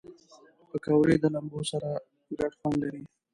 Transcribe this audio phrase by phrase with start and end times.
[0.69, 1.89] پکورې د لمبو سره
[2.37, 3.03] ګډ خوند لري